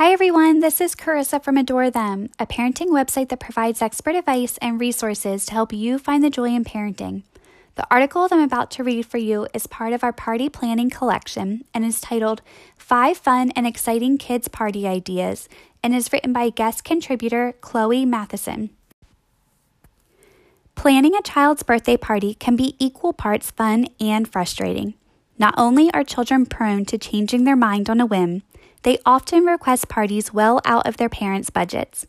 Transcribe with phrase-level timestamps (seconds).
[0.00, 0.60] Hi, everyone.
[0.60, 5.44] This is Carissa from Adore Them, a parenting website that provides expert advice and resources
[5.44, 7.22] to help you find the joy in parenting.
[7.74, 10.88] The article that I'm about to read for you is part of our party planning
[10.88, 12.40] collection and is titled
[12.78, 15.50] Five Fun and Exciting Kids Party Ideas
[15.82, 18.70] and is written by guest contributor Chloe Matheson.
[20.76, 24.94] Planning a child's birthday party can be equal parts fun and frustrating.
[25.38, 28.44] Not only are children prone to changing their mind on a whim,
[28.82, 32.06] they often request parties well out of their parents' budgets.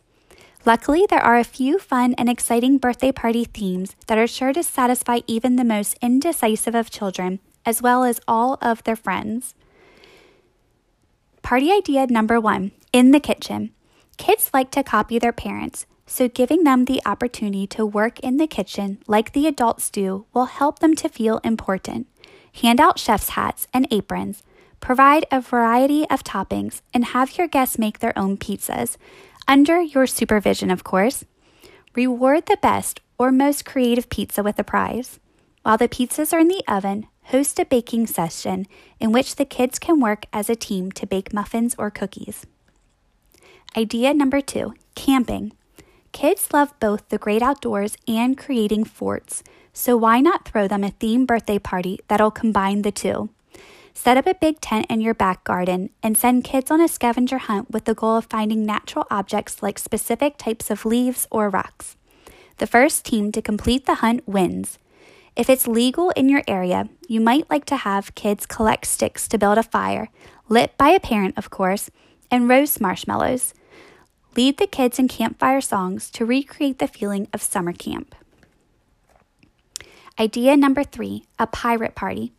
[0.65, 4.61] Luckily, there are a few fun and exciting birthday party themes that are sure to
[4.61, 9.55] satisfy even the most indecisive of children, as well as all of their friends.
[11.41, 13.71] Party idea number one in the kitchen.
[14.17, 18.45] Kids like to copy their parents, so giving them the opportunity to work in the
[18.45, 22.05] kitchen like the adults do will help them to feel important.
[22.61, 24.43] Hand out chef's hats and aprons
[24.81, 28.97] Provide a variety of toppings and have your guests make their own pizzas,
[29.47, 31.23] under your supervision, of course.
[31.95, 35.19] Reward the best or most creative pizza with a prize.
[35.61, 38.65] While the pizzas are in the oven, host a baking session
[38.99, 42.47] in which the kids can work as a team to bake muffins or cookies.
[43.77, 45.53] Idea number two camping.
[46.11, 50.89] Kids love both the great outdoors and creating forts, so why not throw them a
[50.89, 53.29] theme birthday party that'll combine the two?
[53.93, 57.37] Set up a big tent in your back garden and send kids on a scavenger
[57.37, 61.97] hunt with the goal of finding natural objects like specific types of leaves or rocks.
[62.57, 64.79] The first team to complete the hunt wins.
[65.35, 69.37] If it's legal in your area, you might like to have kids collect sticks to
[69.37, 70.09] build a fire,
[70.49, 71.89] lit by a parent, of course,
[72.29, 73.53] and roast marshmallows.
[74.35, 78.15] Lead the kids in campfire songs to recreate the feeling of summer camp.
[80.19, 82.33] Idea number three a pirate party.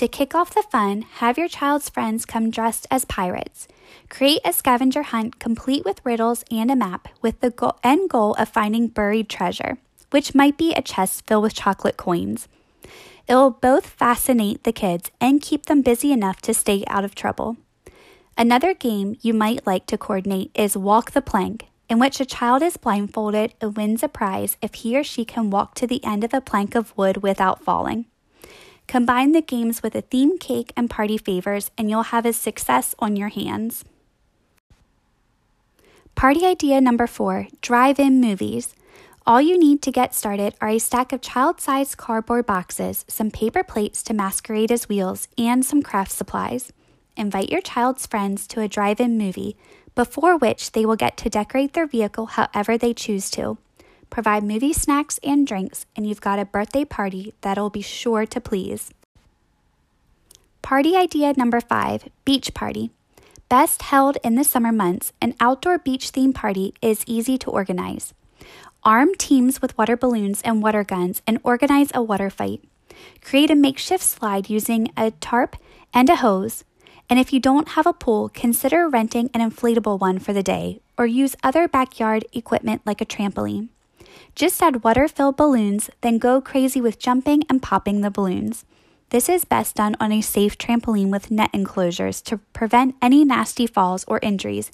[0.00, 3.68] To kick off the fun, have your child's friends come dressed as pirates.
[4.08, 8.48] Create a scavenger hunt complete with riddles and a map with the end goal of
[8.48, 9.76] finding buried treasure,
[10.08, 12.48] which might be a chest filled with chocolate coins.
[13.28, 17.14] It will both fascinate the kids and keep them busy enough to stay out of
[17.14, 17.58] trouble.
[18.38, 22.62] Another game you might like to coordinate is Walk the Plank, in which a child
[22.62, 26.24] is blindfolded and wins a prize if he or she can walk to the end
[26.24, 28.06] of a plank of wood without falling.
[28.90, 32.92] Combine the games with a theme cake and party favors, and you'll have a success
[32.98, 33.84] on your hands.
[36.16, 38.74] Party idea number four drive in movies.
[39.24, 43.30] All you need to get started are a stack of child sized cardboard boxes, some
[43.30, 46.72] paper plates to masquerade as wheels, and some craft supplies.
[47.16, 49.56] Invite your child's friends to a drive in movie,
[49.94, 53.56] before which they will get to decorate their vehicle however they choose to.
[54.10, 58.40] Provide movie snacks and drinks, and you've got a birthday party that'll be sure to
[58.40, 58.90] please.
[60.62, 62.90] Party idea number five beach party.
[63.48, 68.12] Best held in the summer months, an outdoor beach theme party is easy to organize.
[68.84, 72.62] Arm teams with water balloons and water guns and organize a water fight.
[73.22, 75.56] Create a makeshift slide using a tarp
[75.92, 76.64] and a hose.
[77.08, 80.80] And if you don't have a pool, consider renting an inflatable one for the day
[80.96, 83.68] or use other backyard equipment like a trampoline.
[84.34, 88.64] Just add water filled balloons, then go crazy with jumping and popping the balloons.
[89.10, 93.66] This is best done on a safe trampoline with net enclosures to prevent any nasty
[93.66, 94.70] falls or injuries,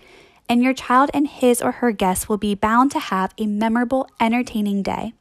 [0.49, 4.09] and your child and his or her guests will be bound to have a memorable,
[4.21, 5.15] entertaining day.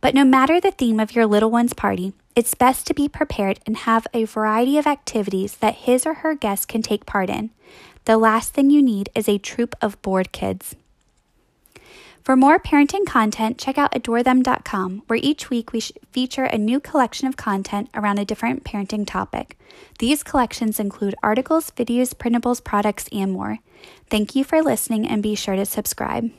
[0.00, 3.58] But no matter the theme of your little one's party, it's best to be prepared
[3.66, 7.50] and have a variety of activities that his or her guests can take part in.
[8.04, 10.76] The last thing you need is a troop of bored kids.
[12.28, 15.80] For more parenting content, check out adorethem.com, where each week we
[16.12, 19.56] feature a new collection of content around a different parenting topic.
[19.98, 23.60] These collections include articles, videos, printables, products, and more.
[24.10, 26.30] Thank you for listening and be sure to subscribe.